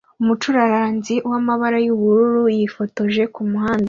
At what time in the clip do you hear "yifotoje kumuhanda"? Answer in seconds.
2.57-3.79